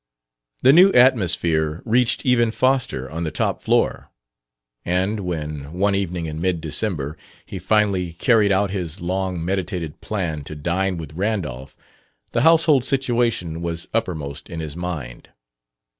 [0.63, 4.09] The new atmosphere reached even Foster on the top floor;
[4.83, 10.43] and when, one evening in mid December, he finally carried out his long meditated plan
[10.45, 11.77] to dine with Randolph,
[12.31, 15.29] the household situation was uppermost in his mind.